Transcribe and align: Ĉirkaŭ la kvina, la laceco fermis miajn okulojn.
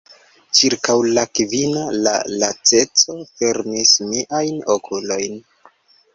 Ĉirkaŭ 0.59 0.95
la 1.17 1.25
kvina, 1.39 1.83
la 2.07 2.13
laceco 2.45 3.19
fermis 3.35 3.93
miajn 4.09 4.59
okulojn. 4.79 5.41